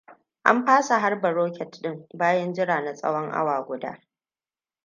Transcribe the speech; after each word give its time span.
An 0.51 0.65
fasa 0.65 0.99
harba 0.99 1.31
rocket 1.33 1.71
din 1.81 2.07
bayan 2.13 2.53
jira 2.53 2.81
na 2.81 2.93
tsawon 2.95 3.31
awa 3.33 3.61
guda. 3.67 3.99